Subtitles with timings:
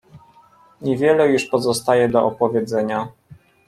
[0.81, 3.07] "Niewiele już pozostaje do opowiedzenia."